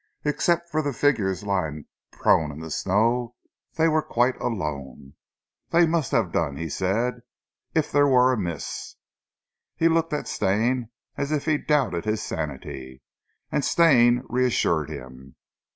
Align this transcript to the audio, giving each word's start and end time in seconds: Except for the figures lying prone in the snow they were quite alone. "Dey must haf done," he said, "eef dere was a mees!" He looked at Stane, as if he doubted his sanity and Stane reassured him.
Except 0.25 0.67
for 0.67 0.81
the 0.81 0.93
figures 0.93 1.43
lying 1.43 1.85
prone 2.09 2.51
in 2.51 2.59
the 2.59 2.71
snow 2.71 3.35
they 3.75 3.87
were 3.87 4.01
quite 4.01 4.35
alone. 4.41 5.13
"Dey 5.69 5.85
must 5.85 6.11
haf 6.11 6.31
done," 6.31 6.55
he 6.57 6.69
said, 6.69 7.21
"eef 7.77 7.91
dere 7.91 8.07
was 8.07 8.33
a 8.33 8.37
mees!" 8.41 8.95
He 9.75 9.87
looked 9.87 10.11
at 10.13 10.27
Stane, 10.27 10.89
as 11.17 11.31
if 11.31 11.45
he 11.45 11.59
doubted 11.59 12.05
his 12.05 12.23
sanity 12.23 13.03
and 13.51 13.63
Stane 13.63 14.23
reassured 14.27 14.89
him. 14.89 15.35